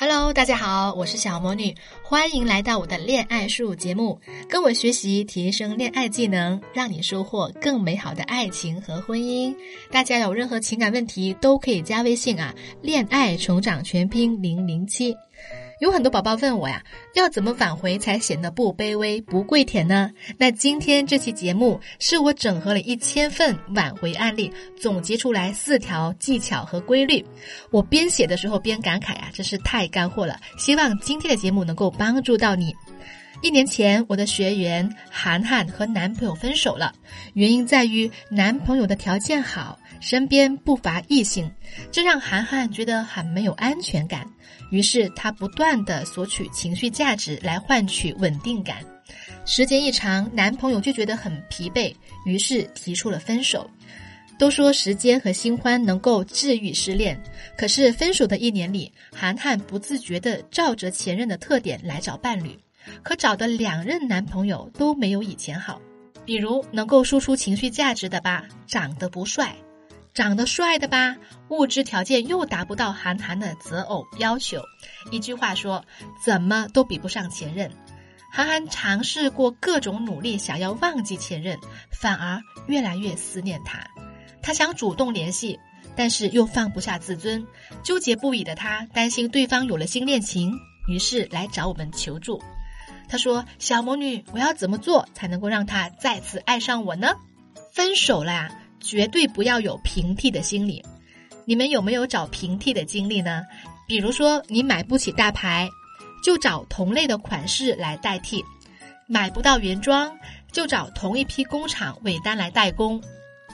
[0.00, 1.74] Hello，大家好，我是小魔女，
[2.04, 9.52] 欢迎来到我的恋爱树节目，跟我学习提升恋爱技能，让你收获更美好的爱情和婚姻。
[9.90, 15.16] 大家有任何情感问题都可以加微信啊，恋爱成长全拼零零七。
[15.80, 16.82] 有很多宝宝问我呀，
[17.14, 20.10] 要怎么挽回才显得不卑微、不跪舔呢？
[20.36, 27.24] 那今天这期节目是我整合了一千份挽回案例，总结出来四条技巧和规律。
[27.70, 30.40] 我边写的时候边感慨啊，真是太干货了。
[30.58, 32.74] 希望今天的节目能够帮助到你。
[33.40, 36.92] 一年前，我的学员涵涵和男朋友分手了，
[37.34, 41.48] 原因在于男朋友的条件好，身边不乏异性，
[41.92, 44.28] 这让涵涵觉得很没有安全感。
[44.70, 48.78] 于是她不断的索取情绪价值来换取稳定感。
[49.44, 51.94] 时间一长，男朋友就觉得很疲惫，
[52.26, 53.68] 于是提出了分手。
[54.38, 57.20] 都说时间和新欢能够治愈失恋，
[57.56, 62.56] 可是分手的一年里，涵涵不自觉地照着前任的特点来找伴侣。
[63.02, 65.80] 可找的两任男朋友都没有以前好，
[66.24, 69.48] 比如能够输出情绪价值的吧，长得不帅；
[70.18, 71.14] 长得帅的吧，
[71.48, 74.60] 物质条件又达不到韩寒的择偶要求。
[75.12, 75.84] 一句话说，
[76.24, 77.70] 怎么都比不上前任。
[78.32, 81.56] 韩寒尝试过各种努力，想要忘记前任，
[81.92, 83.78] 反而越来越思念他。
[84.42, 85.60] 他想主动联系，
[85.94, 87.46] 但是又放不下自尊，
[87.84, 90.52] 纠结不已的他担心对方有了新恋情，
[90.88, 92.42] 于是来找我们求助。
[93.08, 97.14] 他说：“小魔女，我要怎么做才能够让他再次爱上我呢？
[97.72, 100.84] 分手了呀，绝对不要有平替的心理。
[101.44, 103.42] 你们有没有找平替的经历呢？
[103.86, 105.68] 比如说，你买不起大牌，
[106.22, 108.42] 就找同类的款式来代替；
[109.06, 110.14] 买不到原装，
[110.52, 113.00] 就找同一批工厂尾单来代工；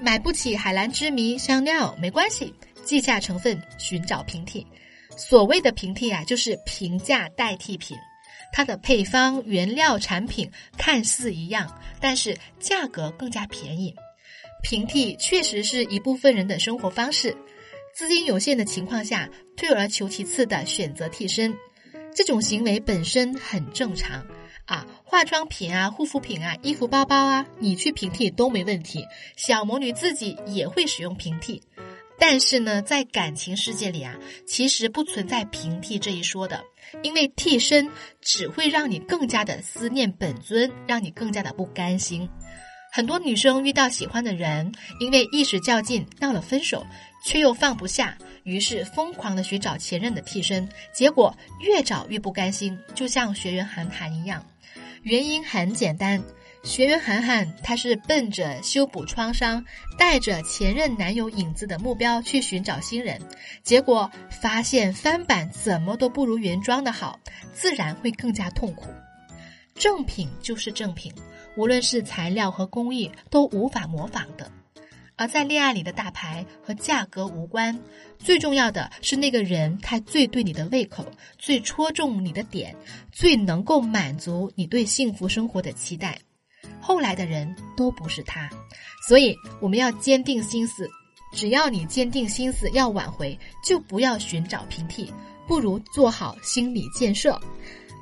[0.00, 2.53] 买不起海蓝之谜香料，没关系，
[2.84, 4.66] 记下成分，寻找平替。
[5.16, 7.97] 所谓的平替啊，就是平价代替品。”
[8.53, 13.93] 它的配方、原料、产品看似一样，但是价格更加便宜。
[14.64, 17.36] 平替确实是一部分人的生活方式，
[17.94, 21.54] 资金有限的情况下，退而求其次的选择替身，
[22.14, 24.26] 这种行为本身很正常
[24.64, 24.86] 啊。
[25.04, 29.04] 化妆品啊、护肤品啊、衣服、包包啊，你去平替都没问题。
[29.36, 31.62] 小魔女自己也会使用平替。
[32.19, 36.64] 但是呢，在感情世界里啊，其实不存在平替这一说的，
[37.02, 37.91] 因为替身
[38.22, 42.26] 只会让你更加的思念本尊，让你更加的不甘心。
[42.97, 46.87] 很多女生遇到喜欢的人，因为一时较劲闹了分手，
[47.25, 54.47] 却又放不下，于是疯狂的寻找前任的替身，结果越找越不甘心，就像学员韩寒一样。
[55.03, 56.22] 原因很简单。
[56.62, 59.65] 学员涵涵，她是奔着修补创伤、
[59.99, 63.21] 带着前任男友影子的目标去寻找新人，
[63.65, 67.19] 结果发现翻版怎么都不如原装的好，
[67.53, 68.87] 自然会更加痛苦。
[69.75, 71.12] 正品就是正品，
[71.56, 74.50] 无论是材料和工艺都无法模仿的。
[75.16, 77.78] 而在恋爱里的大牌和价格无关，
[78.19, 81.06] 最重要的是那个人他最对你的胃口，
[81.38, 82.75] 最戳中你的点，
[83.12, 86.19] 最能够满足你对幸福生活的期待。
[86.81, 88.50] 后来的人都不是他，
[89.06, 90.91] 所以我们要坚定心思。
[91.32, 95.12] 只要你坚定心思要挽回，就不要寻找平替，
[95.47, 97.41] 不如做好心理建设。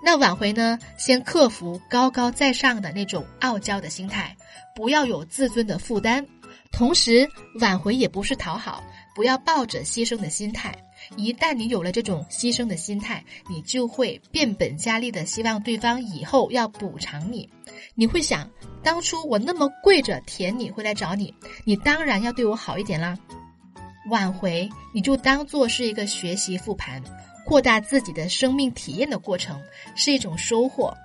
[0.05, 0.79] 那挽回呢？
[0.99, 4.37] 先克服高高在上的那种傲娇的心态，
[4.75, 6.27] 不要有自尊的负担。
[6.73, 7.29] 同时，
[7.61, 8.83] 挽回也不是讨好，
[9.15, 10.75] 不要抱着牺牲的心态。
[11.17, 17.49] 一旦你有了这种牺牲的心态，你就会变本加厉的希望对方以后要补偿你。
[17.95, 18.49] 你会想，
[18.83, 23.17] 当初我那么跪着舔你会来找你，你当然要对我好一点啦。
[24.11, 27.03] 挽回你就当做是一个学习复盘、
[27.53, 29.61] 扩大自己的生命体验的过程，
[29.95, 30.97] 是一种收获。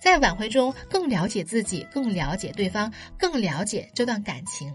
[0.00, 4.74] 在挽回中更了解自己，更了解对方，更了解这段感情。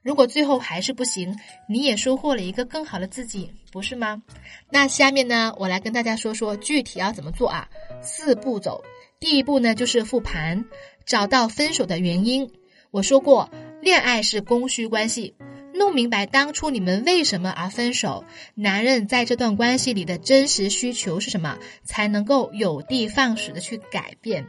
[0.00, 1.36] 如果最后还是不行，
[1.68, 4.22] 你也收获了一个更好的自己，不是吗？
[4.70, 7.68] 那下面呢，我来跟大家说说具体要怎么做啊？
[8.00, 8.84] 四步走，
[9.18, 10.64] 第一步呢就是复盘，
[11.04, 12.48] 找到分手的原因。
[12.92, 13.50] 我说过，
[13.82, 15.34] 恋爱是供需关系，
[15.74, 18.24] 弄明白当初你们为什么而分手，
[18.54, 24.46] 男人在这段关系里的真实需求是什么，才能够有的放矢的去改变。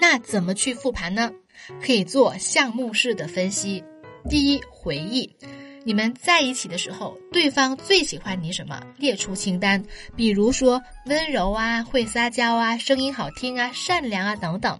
[0.00, 1.32] 那怎么去复盘呢？
[1.80, 3.82] 可以做项目式的分析。
[4.28, 5.36] 第一，回忆
[5.84, 8.82] 你们在一起的时候，对方最喜欢你什么？
[8.98, 9.82] 列出清单，
[10.16, 14.78] 比如说温柔啊、会撒娇啊、声音好听啊、善良啊等等。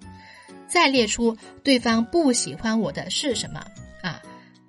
[0.67, 3.65] 再列出对方不喜欢我的是什么？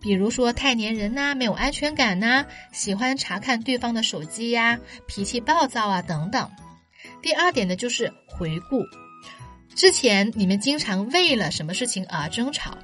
[0.06, 6.48] 比如说太粘人呐、没有安全感呐、喜欢查看对方的手机呀、脾气暴躁啊等等。
[7.24, 8.84] 第二点呢，就是回顾
[9.74, 12.78] 之前你们经常为了什么事情而争吵，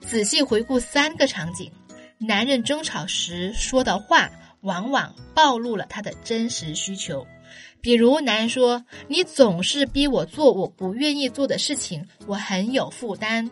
[0.00, 1.72] 仔细回顾三个场景，
[2.18, 7.26] 男人争吵时说的话往往暴露了他的真实需求。
[7.80, 13.50] 比如，男人说：“你总是逼我做我不愿意做的事情，我很有负担。”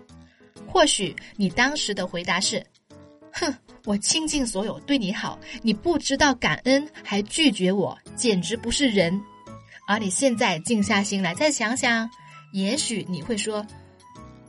[0.69, 2.65] 或许你当时的回答是
[3.35, 3.55] ：“哼，
[3.85, 9.21] 我倾尽所有对你好，你不知道感恩还拒绝我，简直不是人。”
[9.87, 12.09] 而你现在静下心来再想想，
[12.53, 13.67] 也许你会说：“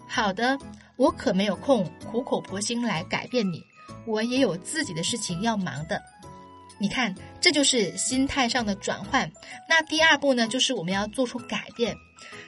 [0.07, 0.57] 好的，
[0.95, 3.61] 我可没有空苦口婆心来改变你，
[4.05, 6.01] 我也有自己的事情要忙的。”
[6.77, 9.31] 你看，这就是心态上的转换。
[9.67, 11.95] 那第二步呢，就是我们要做出改变，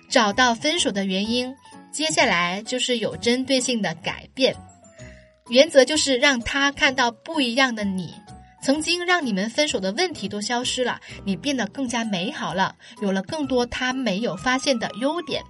[0.09, 1.53] 找到分手的原因。
[1.91, 4.55] 接下来就是有针对性的改变，
[5.49, 8.13] 原则就是让他看到不一样的你。
[8.61, 15.41] 曾经让你们分手的问题都消失了，你变得更加美好了，有了更多他没有发现的优点。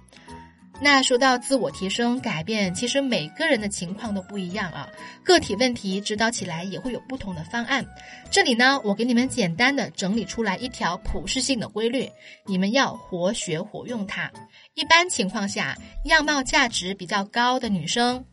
[0.80, 4.88] 那说到自我提升、改变，其实每个人的情况都不一样啊，
[5.24, 7.84] 个体问题指导起来也会有不同的方案。
[8.30, 12.08] 这里呢，我给你们简单的整理出来一条普适性的规律，
[12.46, 14.30] 你们要活学活用它。
[14.74, 18.24] 一般情况下，样貌价值比较高的女生，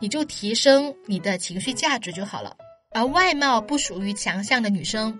[0.00, 2.56] 你就提升你的情绪价值就好了；
[2.92, 5.18] 而外貌不属于强项的女生，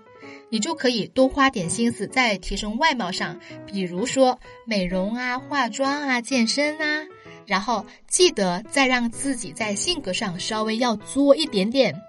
[0.49, 7.05] 你就可以多花点心思在提升外貌上，比如说美容啊、化妆啊、健身啊，
[7.45, 12.01] 然后记得再让自己在性格上稍微要作一点点。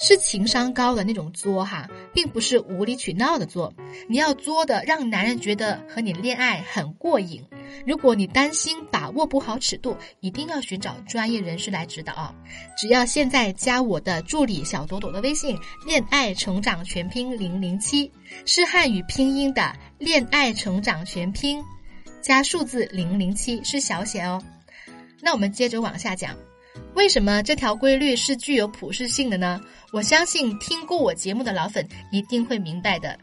[0.00, 3.72] 是情商高的那种作哈，并不是无理取闹的作。
[4.08, 7.44] 你要作的，让男人觉得和你恋爱很过瘾。
[7.86, 12.34] 如果你担心把握不好尺度，一定要寻找专业人士来指导啊！
[12.78, 15.56] 只要现在加我的助理小朵朵的微信
[15.86, 18.10] “恋爱成长全拼零零七”，
[18.46, 21.62] 是汉语拼音的“恋爱成长全拼”，
[22.22, 24.42] 加数字零零七是小写哦。
[25.20, 26.34] 那我们接着往下讲。
[26.94, 29.60] 为什么这条规律是具有普适性的呢？
[29.92, 33.18] 我相信听过我节目的老粉一定会明白的。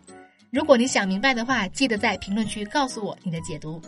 [0.49, 3.81] 如果你想明白的话，记得在评论区告诉我你的解读。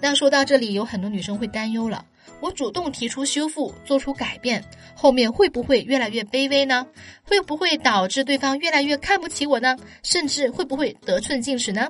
[0.00, 2.04] 那说到这里，有很多女生会担忧了：
[2.40, 4.64] 我主动提出修复，做出改变，
[4.94, 6.86] 后面会不会越来越卑微呢？
[7.22, 9.76] 会不会导致对方越来越看不起我呢？
[10.02, 11.88] 甚至会不会得寸进尺呢？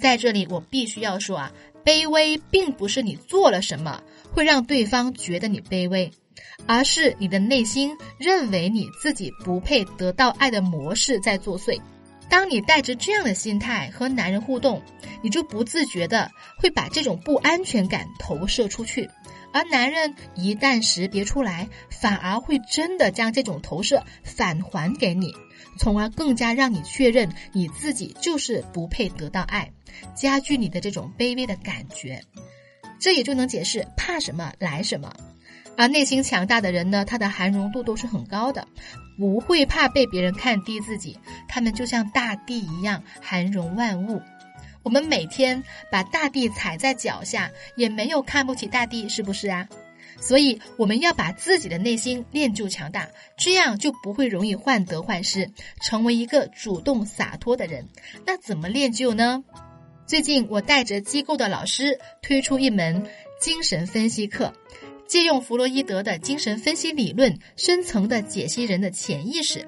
[0.00, 1.52] 在这里，我必须要说啊，
[1.84, 4.02] 卑微并不是你做了什么
[4.32, 6.10] 会让对方觉得你卑微。
[6.66, 11.80] 而是你的内心认为你自己不配得到爱的模式在作祟。
[12.30, 14.82] 当你带着这样的心态和男人互动，
[15.22, 19.08] 你就不自觉的会把这种不安全感投射出去，
[19.52, 25.34] 而男人一旦识别出来，反而会真的将这种投射返还给你，
[25.78, 29.70] 从而更加让你确认你自己就是不配得到爱，
[30.16, 32.22] 加剧你的这种卑微的感觉。
[32.98, 35.14] 这也就能解释怕什么来什么。
[35.76, 38.66] 而内心强大的人呢，他的含容度都是很高的，
[39.18, 41.18] 不会怕被别人看低自己。
[41.48, 44.22] 他们就像大地一样含容万物。
[44.82, 49.68] 我们每天把大地踩在脚下，也没有看不起大地，是不是啊？
[50.20, 55.50] 所以我们要把自己的内心练就强大，这样就不会容易患得患失，
[55.82, 57.88] 成为一个主动洒脱的人。
[58.24, 59.42] 那怎么练就呢？
[60.06, 63.06] 最近我带着机构的老师推出一门
[63.40, 64.52] 精神分析课。
[65.14, 69.64] 借用弗洛伊德的精神分析理论，深层的解析人的潜意识。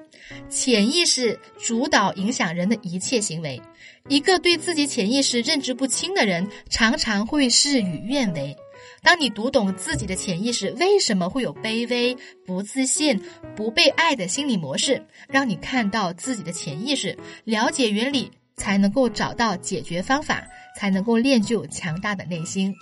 [0.49, 3.61] 潜意识主导影响人的一切行为。
[4.09, 8.53] 一个对自己潜意识认知不清的人，常常会事与愿违。
[9.01, 13.17] 当你读懂自己的潜意识为什么会有卑微、不自信、
[13.55, 22.75] 不被爱的心理模式，让你看到自己的潜意识，了解原理，才能够找到解决方法，才能够练就强大的内心。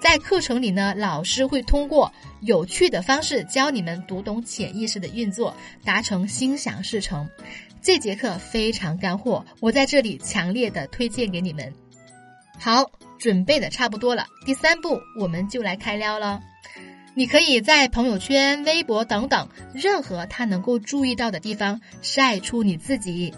[0.00, 7.28] 在课程里呢，老师会通过有趣的方式教你们读懂潜意识的运作，达成心想事成。
[7.82, 11.72] 这节课非常干货，我在这里强烈的推荐给你们。
[12.58, 16.40] 好，准备的差不多了，第三步我们就来开撩了。
[17.14, 23.34] 你可以在朋友圈、微博等等任何他能够注意到的地方晒出你自己。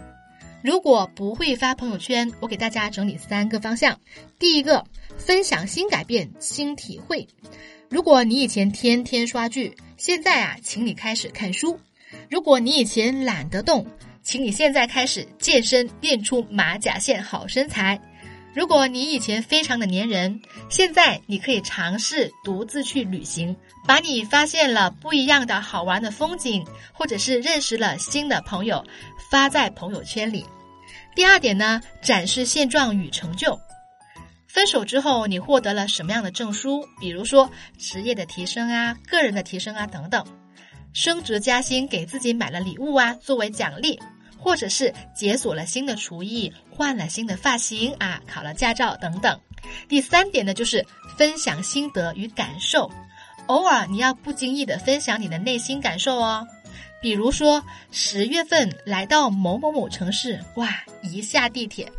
[0.62, 3.98] 如果不会发朋友圈，我给大家整理三个方向。
[4.38, 4.84] 第一个。
[5.20, 7.28] 分享新改变、新体会。
[7.88, 11.76] 如果你以前天天刷剧，现在啊，请你开始看书；
[12.30, 13.86] 如果你以前懒得动，
[14.22, 17.98] 请你现在开始健身，练出马甲线好身材；
[18.54, 23.54] 如果你以前非常的粘人，现在你可以尝试独自去旅行，
[23.86, 28.84] 把你发现了不一样的好玩的风景，或者是认识了新的朋友，
[29.30, 30.44] 发在朋友圈里。
[31.14, 33.58] 第二点呢，展示现状与成就。
[34.52, 36.84] 分手之后你获得了什么样的证书？
[36.98, 40.26] 比如说职业的提升啊，个人的提升啊等等，
[40.92, 43.96] 升职加薪，给自己买了礼物啊作为奖励，
[44.36, 49.40] 或者是解锁了新的厨艺，换了新的发型啊，考了驾照等等。
[49.88, 50.84] 第三点呢，就是
[51.16, 52.90] 分享心得与感受。
[53.46, 56.44] 偶尔你要不经意的分享你的内心感受哦，
[57.00, 60.68] 比如说十月份来到某某某城市，哇，
[61.02, 61.90] 一下地铁，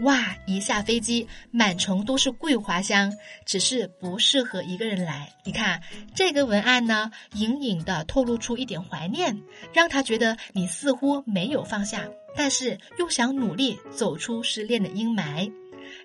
[0.00, 3.12] 哇，一下飞机，满城都是桂花香，
[3.46, 5.32] 只是不适合一个人来。
[5.44, 5.80] 你看
[6.14, 9.40] 这个文案呢，隐隐的透露出一点怀念，
[9.72, 15.52] 让他觉得你似乎没有放下，但是又想努力走出失恋的阴霾。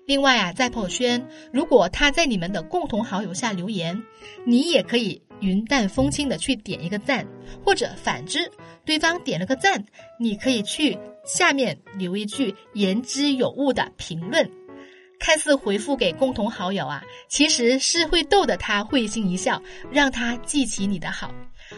[0.06, 4.00] 另外啊，在朋友圈，如果他在你们的共同好友下留言，
[4.46, 7.26] 你也可以云淡风轻的去点一个赞，
[7.64, 8.50] 或者反之，
[8.84, 9.84] 对方点了个赞，
[10.18, 14.50] 你可以去下面留一句言之有物的评论。
[15.18, 21.30] 看似回复给共同好友啊，其实是会逗得他会心一笑，让他记起你的好。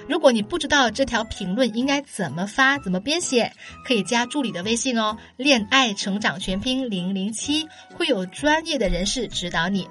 [0.09, 3.53] 如果你不知道这条评论应该怎么发、怎么编写，
[3.85, 5.19] 可以加助理的微信哦。
[5.37, 7.67] 恋爱成长全拼零零七，
[7.97, 9.89] 会有专业的人士指导你。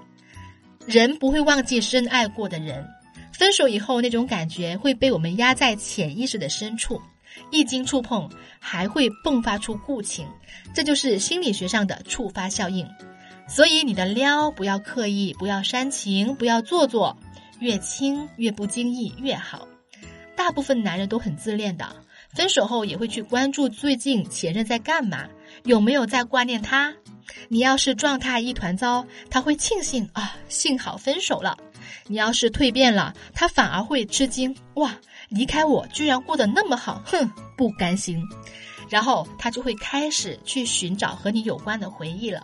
[0.87, 2.87] 人不会忘记深爱过的人，
[3.41, 7.01] 分手以后那种感觉会被我们压在潜意识的深处，
[7.49, 8.29] 一经触碰
[8.59, 10.27] 还会迸发出故情，
[10.75, 12.87] 这就是心理学上的触发效应。
[13.47, 17.17] 所以你的撩不要刻意，不要煽情，不要做作，
[17.59, 19.67] 越轻越不经意越好。
[20.35, 21.95] 大部分男人都很自恋的，
[22.35, 25.27] 分手后也会去关注最近前任在干嘛，
[25.63, 26.93] 有没有在挂念他。
[27.47, 31.57] 你要是状态一团糟，他会庆幸啊，幸好分手了；
[32.07, 34.95] 你要是蜕变了，他反而会吃惊，哇，
[35.29, 38.23] 离开我居然过得那么好，哼，不甘心。
[38.89, 42.43] 然后他就会开始去寻找和你有关的回忆了。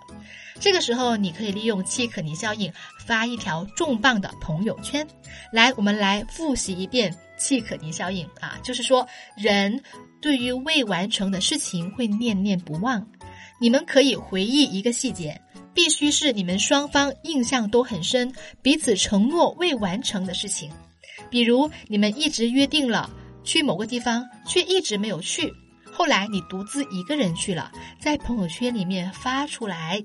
[0.60, 2.72] 这个时候，你可以利用契可尼效应
[3.06, 5.06] 发一条重磅的朋友圈。
[5.51, 9.84] 来，我们来复习一遍契可尼效应啊，就是说，人
[10.22, 13.06] 对于未完成的事情会念念不忘。
[13.60, 15.39] 你们可以回忆一个细节，
[15.78, 20.72] 必须是你们双方印象都很深、彼此承诺未完成的事情。
[21.30, 23.08] 比如，你们一直约定了
[23.44, 25.54] 去某个地方，却一直没有去，
[25.92, 30.04] 后来你独自一个人去了，在朋友圈里面发出来。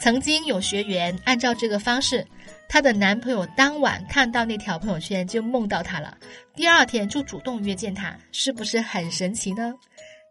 [0.00, 2.26] 曾经有学员按照这个方式，
[2.66, 6.16] 她的男朋友当晚看到那条朋友圈就梦到她了，
[6.56, 9.74] 第二天就主动约见她，是不是很神奇呢？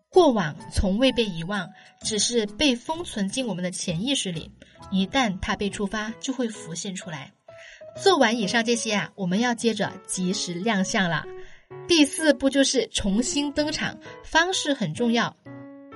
[0.09, 1.69] 过往从未被遗忘，
[2.01, 4.51] 只是被封存进我们的潜意识里，
[4.89, 7.31] 一旦它被触发，就会浮现出来。
[8.01, 11.25] 做完以上这些啊，我们要接着及时亮相了。
[11.87, 15.35] 第四步就是重新登场，方式很重要。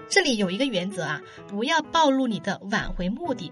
[0.10, 3.52] 这里有一个原则啊，不要暴露你的挽回目的。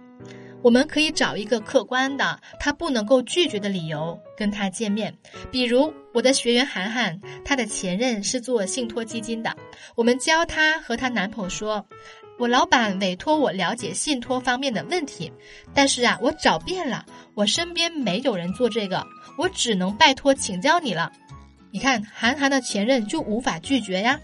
[0.62, 5.14] 我们可以找一个客观的、他不能够拒绝的理由跟他见面。
[5.52, 9.56] 比如我的学员涵涵，她的前任是做信托基金的。
[9.96, 11.86] 我们教她和她男朋友说
[12.38, 15.32] ：“我老板委托我了解信托方面的问题，
[15.74, 19.06] 但是啊，我找遍了，我身边没有人做这个，
[19.38, 21.12] 我只能拜托请教你了。”
[21.72, 24.20] 你看，韩寒的前任就无法拒绝呀。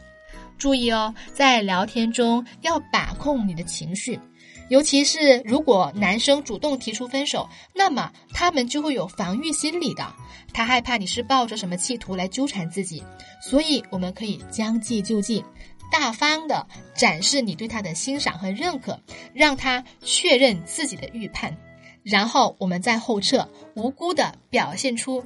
[0.58, 4.20] 注意哦，在聊天中要把控你的情绪，
[4.69, 10.12] 尤其是如果男生主动提出分手，那么他们就会有防御心理的，
[10.53, 13.03] 他害怕你是抱着什么企图来纠缠自己，
[13.41, 15.43] 所以我们可以将计就计，
[15.91, 19.00] 大方的展示你对他的欣赏和认可，
[19.34, 21.55] 让他确认自己的预判，
[22.01, 25.24] 然后我们再后撤，无辜的表现出，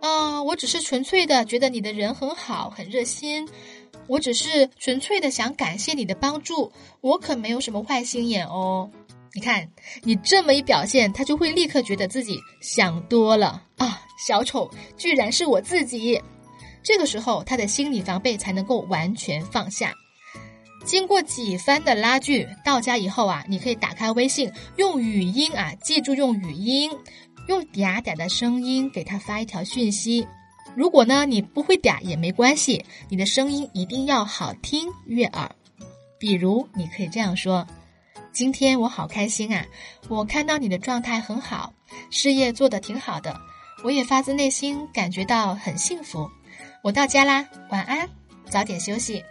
[0.00, 3.46] 啊，我只是纯粹的觉得你的人很好，很热心。
[4.06, 8.90] 我只是纯粹的想感谢你的帮助，我可没有什么坏心眼哦。
[9.34, 9.66] 你看，
[10.02, 14.02] 你这么一表现，他就会立刻觉得自己想多了啊！
[14.26, 16.20] 小丑居然是我自己，
[16.82, 19.94] 这个时候他的心理防备才能够完全放下。
[20.84, 26.90] 经过几番的拉锯，到家以后啊，你可以打开微信，用语音啊，记住用语音，
[27.48, 30.26] 用嗲嗲的声音给他发一条讯息。
[30.74, 35.50] 如果呢，你不会嗲也没关系，你的声音一定要好听悦耳。
[36.18, 37.66] 比如，你可以这样说
[38.32, 39.66] ：“今天我好开心啊，
[40.08, 41.72] 我看到你的状态很好，
[42.10, 43.38] 事业做得挺好的，
[43.84, 46.30] 我也发自内心感觉到很幸福。
[46.82, 48.08] 我到家啦，晚安，
[48.48, 49.22] 早点休息。”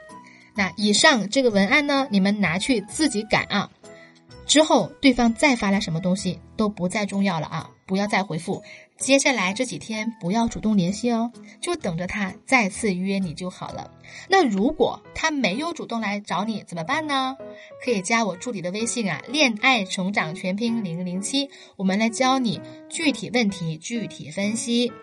[0.53, 3.71] 那以上这个文案呢，你们拿去自己改啊。
[4.45, 8.61] 之后对方再发来什么东西都不再重要了啊，不要再回复。
[9.01, 13.89] 接下来这几天不要主动联系哦，就等着他再次约你就好了。
[14.29, 17.35] 那如果他没有主动来找你怎么办呢？
[17.83, 24.93] 可以加我助理的微信啊，恋爱成长全拼零零七，我们来教你具体问题具体分析。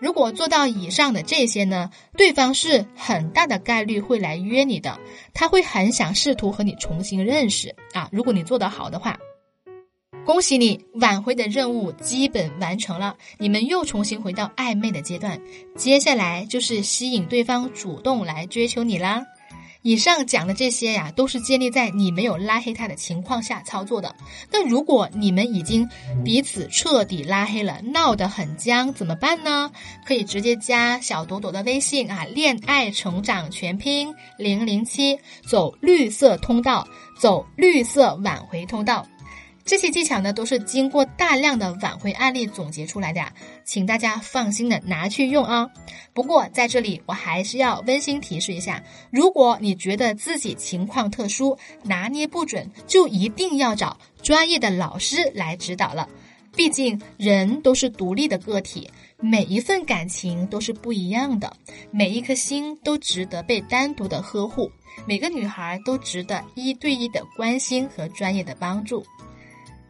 [0.00, 4.98] 如果做到以上的这些呢，对方是很大的概率会来约你的，
[5.32, 8.08] 他会很想试图和你重新认识啊。
[8.10, 9.16] 如果你做得好的话。
[10.26, 15.40] 恭喜你，挽回的任务基本完成了，你们又重新回到暧昧的阶段。
[15.76, 19.24] 接下来就是吸引对方主动来追求你啦。
[19.82, 24.12] 以上讲的这些呀，都是建立在你没有拉黑他的情况下操作的。
[24.50, 25.88] 那如果你们已经
[26.24, 29.70] 彼此彻底拉黑了，闹得很僵，怎么办呢？
[30.04, 35.16] 可以直接加小朵朵的微信啊，恋爱成长全拼零零七，
[35.48, 36.84] 走绿色通道，
[37.16, 39.06] 走绿色挽回通道。
[39.66, 43.32] 这些技巧呢，都是经过大量的挽回案例总结出来的呀，
[43.64, 45.68] 请大家放心的拿去用啊。
[46.14, 48.80] 不过在这里，我还是要温馨提示一下：
[49.10, 56.08] 如果你觉得自己情况特殊，拿捏不准，就一定要找专业的老师来指导了。
[56.54, 61.54] 毕竟人都是独立的个体，每一份感情都是不一样的，
[61.90, 64.70] 每一颗心都值得被单独的呵护，
[65.06, 69.04] 每个女孩都值得一对一的关心和专业的帮助。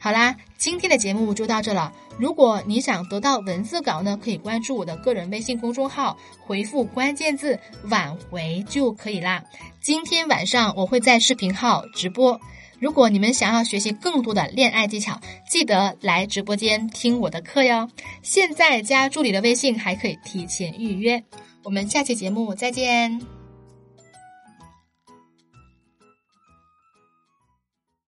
[0.07, 1.93] 好啦，今天的节目就到这了。
[2.17, 7.59] 如果你想得到文字稿呢，可以关注我的个人微信公众号，回复关键字
[7.91, 9.43] “挽回”就可以啦。
[9.81, 12.41] 今天晚上我会在视频号直播。
[12.79, 15.21] 如果你们想要学习更多的恋爱技巧，
[15.51, 17.91] 记得来直播间听我的课哟。
[18.23, 21.21] 现在加助理的微信还可以提前预约。
[21.65, 23.36] 我们下期节目再见。